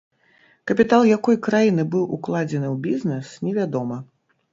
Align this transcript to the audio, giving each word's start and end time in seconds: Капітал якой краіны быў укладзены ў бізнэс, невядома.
Капітал 0.69 1.03
якой 1.09 1.37
краіны 1.47 1.85
быў 1.95 2.07
укладзены 2.17 2.67
ў 2.73 2.81
бізнэс, 2.87 3.35
невядома. 3.49 4.01